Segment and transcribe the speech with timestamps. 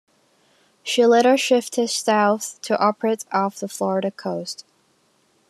[0.81, 4.65] She later shifted south to operate off the Florida coast.